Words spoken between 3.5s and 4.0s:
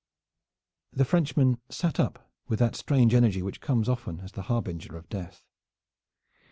comes